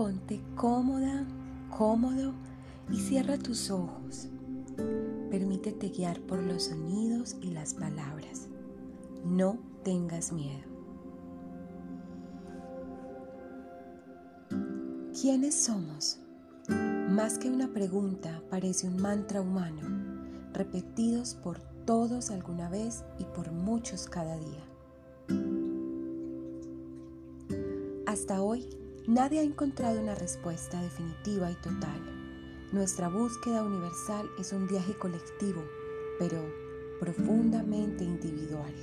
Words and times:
ponte 0.00 0.40
cómoda, 0.56 1.26
cómodo 1.76 2.32
y 2.90 2.98
cierra 3.00 3.36
tus 3.36 3.70
ojos. 3.70 4.30
Permítete 5.30 5.90
guiar 5.90 6.18
por 6.22 6.42
los 6.42 6.62
sonidos 6.62 7.36
y 7.42 7.50
las 7.50 7.74
palabras. 7.74 8.48
No 9.26 9.58
tengas 9.84 10.32
miedo. 10.32 10.66
¿Quiénes 15.20 15.54
somos? 15.54 16.18
Más 17.10 17.36
que 17.36 17.50
una 17.50 17.68
pregunta, 17.68 18.42
parece 18.48 18.88
un 18.88 19.02
mantra 19.02 19.42
humano, 19.42 19.82
repetidos 20.54 21.34
por 21.34 21.60
todos 21.84 22.30
alguna 22.30 22.70
vez 22.70 23.04
y 23.18 23.24
por 23.24 23.52
muchos 23.52 24.06
cada 24.06 24.38
día. 24.38 24.64
Hasta 28.06 28.40
hoy, 28.40 28.66
nadie 29.06 29.40
ha 29.40 29.42
encontrado 29.42 30.00
una 30.00 30.14
respuesta 30.14 30.80
definitiva 30.82 31.50
y 31.50 31.54
total. 31.56 32.00
Nuestra 32.72 33.08
búsqueda 33.08 33.64
universal 33.64 34.28
es 34.38 34.52
un 34.52 34.68
viaje 34.68 34.96
colectivo, 34.96 35.62
pero 36.18 36.40
profundamente 37.00 38.04
individual. 38.04 38.74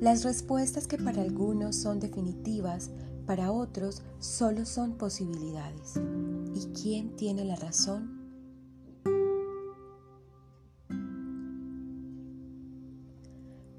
Las 0.00 0.22
respuestas 0.22 0.86
que 0.86 0.98
para 0.98 1.22
algunos 1.22 1.76
son 1.76 1.98
definitivas, 2.00 2.90
para 3.26 3.52
otros 3.52 4.02
solo 4.18 4.66
son 4.66 4.98
posibilidades. 4.98 6.00
¿Y 6.54 6.66
quién 6.72 7.16
tiene 7.16 7.44
la 7.44 7.56
razón? 7.56 8.20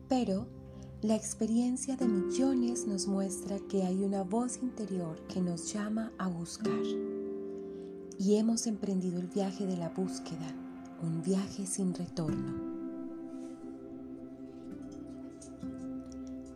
Pero 0.10 0.48
la 1.06 1.16
experiencia 1.16 1.96
de 1.96 2.08
millones 2.08 2.88
nos 2.88 3.06
muestra 3.06 3.60
que 3.70 3.84
hay 3.84 4.04
una 4.04 4.24
voz 4.24 4.58
interior 4.64 5.22
que 5.28 5.40
nos 5.40 5.72
llama 5.72 6.12
a 6.18 6.28
buscar. 6.28 6.82
Y 8.18 8.38
hemos 8.38 8.66
emprendido 8.66 9.20
el 9.20 9.28
viaje 9.28 9.68
de 9.68 9.78
la 9.78 9.90
búsqueda, 9.90 10.56
un 11.04 11.22
viaje 11.22 11.68
sin 11.68 11.94
retorno. 11.94 12.56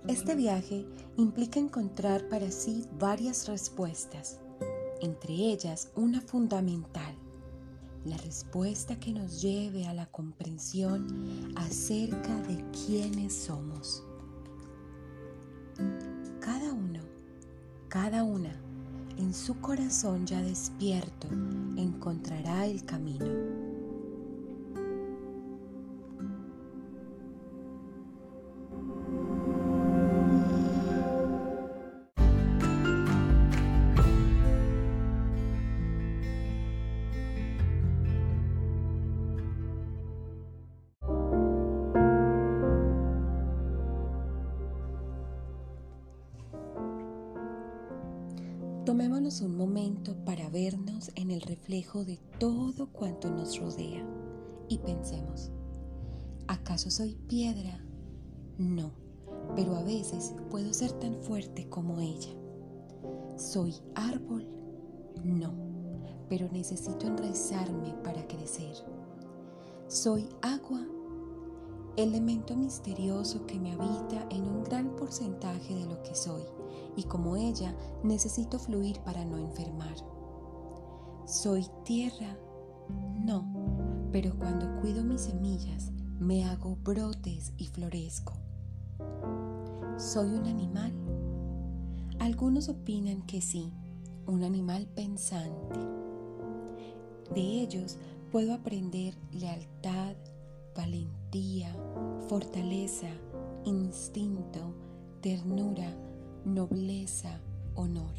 Este 0.08 0.34
viaje 0.34 0.84
implica 1.18 1.60
encontrar 1.60 2.28
para 2.28 2.50
sí 2.50 2.86
varias 2.98 3.48
respuestas, 3.48 4.40
entre 5.00 5.32
ellas 5.32 5.92
una 5.96 6.22
fundamental, 6.22 7.14
la 8.04 8.18
respuesta 8.18 9.00
que 9.00 9.14
nos 9.14 9.44
lleve 9.44 9.86
a 9.86 9.94
la 9.94 10.08
comprensión 10.08 11.54
acerca 11.56 12.36
de 12.48 12.66
quiénes 12.72 13.36
somos. 13.36 14.09
Cada 16.40 16.74
uno, 16.74 17.00
cada 17.88 18.24
una, 18.24 18.52
en 19.18 19.34
su 19.34 19.60
corazón 19.60 20.26
ya 20.26 20.42
despierto, 20.42 21.28
encontrará 21.78 22.66
el 22.66 22.84
camino. 22.86 23.69
Tomémonos 48.90 49.42
un 49.42 49.56
momento 49.56 50.16
para 50.26 50.50
vernos 50.50 51.12
en 51.14 51.30
el 51.30 51.42
reflejo 51.42 52.04
de 52.06 52.18
todo 52.40 52.88
cuanto 52.92 53.30
nos 53.30 53.60
rodea 53.60 54.04
y 54.68 54.80
pensemos, 54.80 55.52
¿acaso 56.48 56.90
soy 56.90 57.14
piedra? 57.28 57.86
No, 58.58 58.90
pero 59.56 59.76
a 59.76 59.84
veces 59.84 60.34
puedo 60.50 60.74
ser 60.74 60.92
tan 60.94 61.22
fuerte 61.22 61.70
como 61.70 62.00
ella. 62.00 62.32
¿Soy 63.38 63.76
árbol? 63.94 64.48
No, 65.24 65.54
pero 66.28 66.50
necesito 66.52 67.06
enraizarme 67.06 67.94
para 68.04 68.28
crecer. 68.28 68.74
¿Soy 69.88 70.30
agua? 70.42 70.84
Elemento 72.00 72.56
misterioso 72.56 73.46
que 73.46 73.60
me 73.60 73.74
habita 73.74 74.26
en 74.30 74.48
un 74.48 74.64
gran 74.64 74.96
porcentaje 74.96 75.76
de 75.76 75.86
lo 75.86 76.02
que 76.02 76.16
soy 76.16 76.44
y 76.96 77.04
como 77.04 77.36
ella 77.36 77.76
necesito 78.06 78.58
fluir 78.58 79.02
para 79.02 79.26
no 79.26 79.38
enfermar. 79.38 79.98
¿Soy 81.26 81.68
tierra? 81.84 82.38
No, 83.20 83.46
pero 84.14 84.34
cuando 84.40 84.80
cuido 84.80 85.04
mis 85.04 85.24
semillas 85.24 85.92
me 86.22 86.46
hago 86.46 86.78
brotes 86.78 87.52
y 87.58 87.68
florezco. 87.68 88.32
¿Soy 89.98 90.30
un 90.30 90.46
animal? 90.46 90.94
Algunos 92.20 92.70
opinan 92.70 93.24
que 93.24 93.42
sí, 93.42 93.74
un 94.26 94.46
animal 94.46 94.88
pensante. 94.96 95.80
De 97.36 97.42
ellos 97.42 97.98
puedo 98.32 98.54
aprender 98.54 99.16
lealtad, 99.34 100.16
valentía, 100.74 101.19
fortaleza, 102.28 103.08
instinto, 103.64 104.74
ternura, 105.22 105.96
nobleza, 106.44 107.40
honor. 107.76 108.14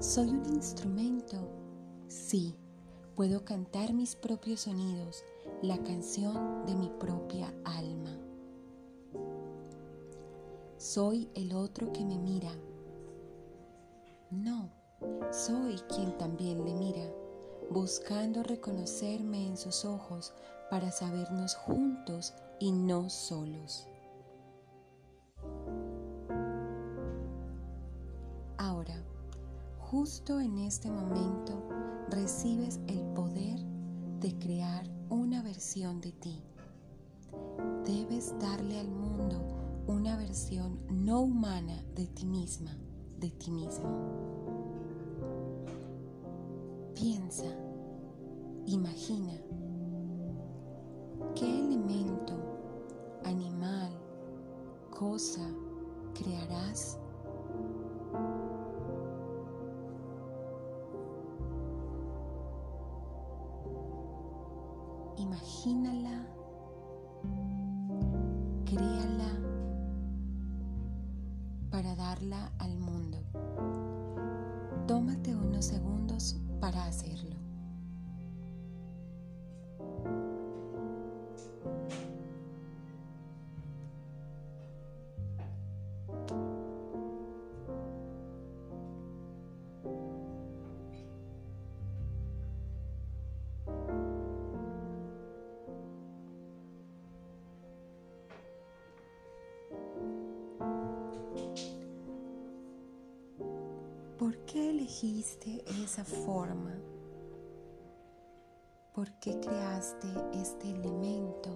¿Soy 0.00 0.30
un 0.30 0.44
instrumento? 0.46 1.36
Sí, 2.08 2.56
puedo 3.14 3.44
cantar 3.44 3.92
mis 3.92 4.16
propios 4.16 4.62
sonidos, 4.62 5.22
la 5.62 5.78
canción 5.78 6.66
de 6.66 6.74
mi 6.74 6.90
propia 6.98 7.54
alma. 7.64 8.18
¿Soy 10.76 11.28
el 11.34 11.52
otro 11.52 11.92
que 11.92 12.04
me 12.04 12.18
mira? 12.18 12.50
No, 14.30 14.72
soy 15.30 15.76
quien 15.88 16.18
también 16.18 16.64
le 16.64 16.74
mira, 16.74 17.12
buscando 17.70 18.42
reconocerme 18.42 19.46
en 19.46 19.56
sus 19.56 19.84
ojos 19.84 20.32
para 20.70 20.90
sabernos 20.90 21.54
juntos 21.54 22.34
y 22.58 22.72
no 22.72 23.08
solos. 23.08 23.88
justo 29.90 30.38
en 30.38 30.58
este 30.58 30.90
momento 30.90 31.66
recibes 32.10 32.78
el 32.88 33.00
poder 33.14 33.58
de 34.20 34.38
crear 34.38 34.84
una 35.08 35.42
versión 35.42 35.98
de 36.02 36.12
ti. 36.12 36.42
Debes 37.86 38.34
darle 38.38 38.80
al 38.80 38.90
mundo 38.90 39.40
una 39.86 40.18
versión 40.18 40.78
no 40.90 41.22
humana 41.22 41.82
de 41.94 42.06
ti 42.06 42.26
misma, 42.26 42.76
de 43.18 43.30
ti 43.30 43.50
mismo. 43.50 43.88
Piensa, 46.94 47.46
imagina, 48.66 49.32
cosa 54.98 55.46
crearás 56.12 56.98
imagínala, 65.16 66.26
créala 68.64 69.30
para 71.70 71.94
darla 71.94 72.52
al 72.58 72.76
mundo. 72.78 73.18
Tómate 74.86 75.34
unos 75.34 75.64
segundos 75.64 76.36
para 76.60 76.84
hacerlo. 76.86 77.17
¿Por 104.28 104.44
qué 104.44 104.68
elegiste 104.68 105.64
esa 105.82 106.04
forma? 106.04 106.74
¿Por 108.94 109.10
qué 109.20 109.40
creaste 109.40 110.06
este 110.34 110.68
elemento? 110.68 111.48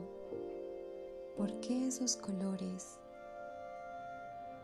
¿Por 1.37 1.61
qué 1.61 1.89
esos 1.89 2.17
colores? 2.17 2.99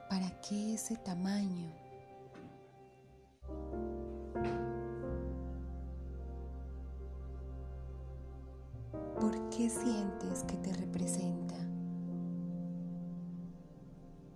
¿Para 0.09 0.41
qué 0.41 0.73
ese 0.73 0.97
tamaño? 0.97 1.71
¿Por 9.21 9.51
qué 9.51 9.69
sientes 9.69 10.45
que 10.45 10.57
te 10.57 10.73
representa? 10.73 11.57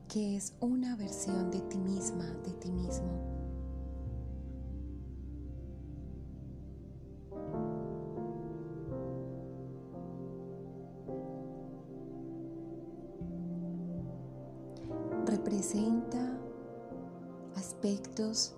Que 0.09 0.37
es 0.37 0.53
una 0.61 0.95
versión 0.97 1.51
de 1.51 1.63
ti 1.63 1.79
misma, 1.79 2.27
de 2.45 2.53
ti 2.53 2.71
mismo. 2.71 3.42
Representa 15.33 16.39
aspectos 17.57 18.55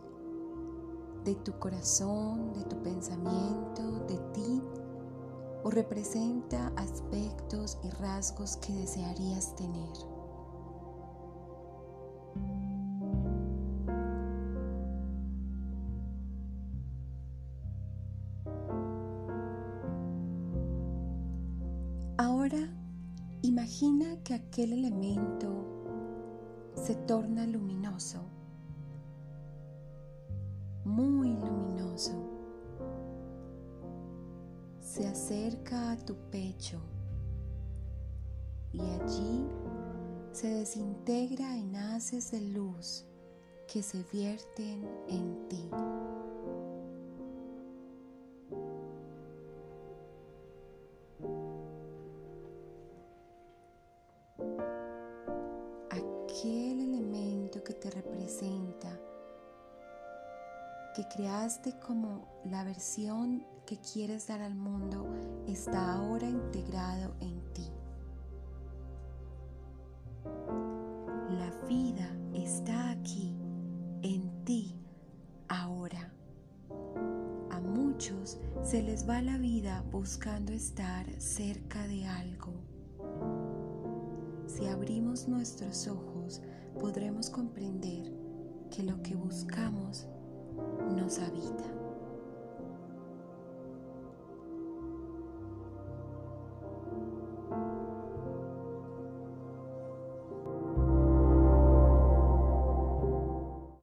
de 1.25 1.37
tu 1.37 1.53
corazón, 1.61 2.53
de 2.53 2.65
tu 2.65 2.82
pensamiento, 2.82 4.00
de 4.09 4.19
ti, 4.32 4.61
o 5.62 5.71
representa 5.71 6.73
aspectos 6.76 7.79
y 7.85 7.91
rasgos 7.91 8.56
que 8.56 8.73
desearías 8.73 9.55
tener. 9.55 9.88
Ahora 22.19 22.69
imagina 23.43 24.17
que 24.25 24.35
aquel 24.35 24.73
elemento 24.73 25.74
se 26.76 26.94
torna 26.94 27.47
luminoso, 27.47 28.21
muy 30.85 31.29
luminoso. 31.35 32.12
Se 34.81 35.06
acerca 35.06 35.93
a 35.93 35.97
tu 35.97 36.15
pecho 36.31 36.81
y 38.73 38.81
allí 38.81 39.44
se 40.32 40.49
desintegra 40.49 41.56
en 41.56 41.76
haces 41.76 42.31
de 42.32 42.41
luz 42.41 43.05
que 43.73 43.82
se 43.82 44.05
vierten 44.12 44.88
en 45.09 45.49
ti. 45.49 45.71
Aquel 56.35 56.81
elemento 56.81 57.63
que 57.63 57.75
te 57.75 57.91
representa, 57.91 58.89
que 60.97 61.07
creaste 61.15 61.79
como 61.79 62.43
la 62.45 62.65
versión 62.65 63.47
que 63.65 63.79
quieres 63.79 64.27
dar 64.27 64.41
al 64.41 64.57
mundo, 64.57 65.07
está 65.47 65.95
ahora 65.95 66.29
integrado 66.29 67.15
en 67.21 67.41
ti. 67.53 67.71
La 71.39 71.51
vida 71.69 72.11
está 72.33 72.91
aquí, 72.91 73.33
en 74.03 74.45
ti, 74.45 74.75
ahora. 75.49 76.13
A 77.51 77.61
muchos 77.61 78.41
se 78.65 78.83
les 78.83 79.09
va 79.09 79.23
la 79.23 79.39
vida 79.39 79.85
buscando 79.93 80.53
estar 80.53 81.07
cerca 81.21 81.87
de 81.87 82.07
algo 82.07 82.74
si 84.55 84.67
abrimos 84.67 85.27
nuestros 85.27 85.89
ojos, 85.89 86.41
podremos 86.81 87.29
comprender 87.29 88.12
que 88.71 88.85
lo 88.85 89.03
que 89.03 89.17
buscamos 89.17 90.06
nos 90.95 91.19
habita. 91.19 91.84